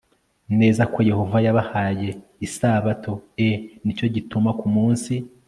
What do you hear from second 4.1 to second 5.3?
gituma ku munsi